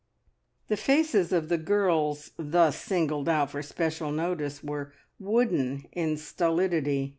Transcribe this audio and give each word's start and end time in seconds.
The 0.67 0.77
faces 0.77 1.31
of 1.31 1.47
the 1.47 1.59
girls 1.59 2.31
thus 2.35 2.75
singled 2.81 3.29
out 3.29 3.51
for 3.51 3.61
special 3.61 4.11
notice 4.11 4.63
were 4.63 4.93
wooden 5.19 5.85
in 5.91 6.17
stolidity. 6.17 7.09